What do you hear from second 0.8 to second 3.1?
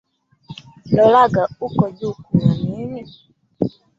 Lolaga uko juu kuna nini?